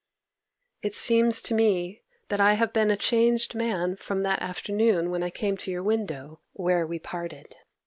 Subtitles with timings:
[0.81, 5.21] 'It seems to me that I have been a changed man from that afternoon when
[5.21, 7.57] I came to your window where we parted.